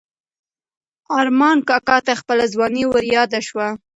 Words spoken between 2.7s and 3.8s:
وریاده شوه.